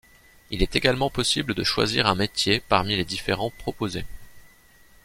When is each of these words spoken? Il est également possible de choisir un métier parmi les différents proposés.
Il 0.49 0.63
est 0.63 0.75
également 0.75 1.11
possible 1.11 1.53
de 1.53 1.63
choisir 1.63 2.07
un 2.07 2.15
métier 2.15 2.59
parmi 2.67 2.95
les 2.95 3.05
différents 3.05 3.51
proposés. 3.51 4.07